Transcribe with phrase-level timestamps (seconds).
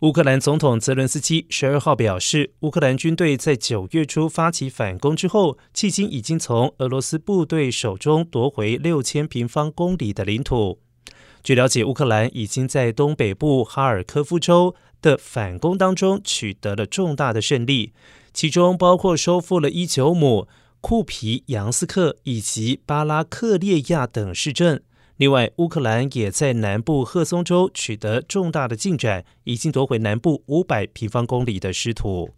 [0.00, 10.78] 乌克兰总统泽伦斯基十二号表示，乌克兰军队在九月初发起反攻之后，迄今已经从俄罗斯部队手中夺回六千平方公里的领土。
[11.42, 17.92] 据了解，乌克兰已经在东北部哈尔科夫州的反攻当中取得了重大的胜利，
[18.32, 20.48] 其中包括收复了伊久姆、
[20.80, 24.82] 库皮扬斯克以及巴拉克列亚等市镇。
[25.20, 32.30] 另外，乌克兰也在南部赫松州取得重大的进展，已经夺回南部五百平方公里的失土。